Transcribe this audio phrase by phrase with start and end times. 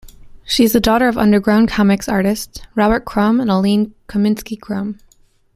[0.43, 4.97] She is the daughter of underground comix artists Robert Crumb and Aline Kominsky-Crumb.